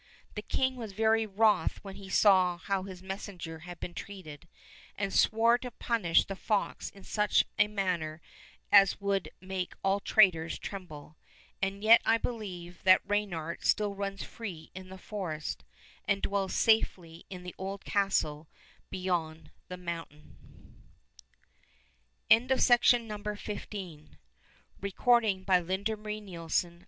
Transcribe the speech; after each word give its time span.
The 0.33 0.41
king 0.41 0.77
was 0.77 0.93
very 0.93 1.27
wroth 1.27 1.77
when 1.83 1.97
he 1.97 2.09
saw 2.09 2.57
how 2.57 2.81
his 2.81 3.03
messenger 3.03 3.59
had 3.59 3.79
been 3.79 3.93
treated, 3.93 4.47
and 4.97 5.13
swore 5.13 5.59
to 5.59 5.69
punish 5.69 6.25
the 6.25 6.35
fox 6.35 6.89
in 6.89 7.03
such 7.03 7.45
a 7.59 7.67
manner 7.67 8.19
as 8.71 8.99
would 8.99 9.29
make 9.41 9.75
all 9.83 9.99
traitors 9.99 10.57
tremble. 10.57 11.17
And 11.61 11.83
yet 11.83 12.01
I 12.03 12.17
believe 12.17 12.81
that 12.83 13.05
Reynard 13.05 13.63
still 13.63 13.93
runs 13.93 14.23
free 14.23 14.71
in 14.73 14.89
the 14.89 14.97
forest, 14.97 15.63
and 16.07 16.23
dwells 16.23 16.55
safely 16.55 17.27
in 17.29 17.43
the 17.43 17.53
old 17.59 17.85
castle 17.85 18.47
beyond 18.89 19.51
the 19.67 19.77
mountain. 19.77 20.79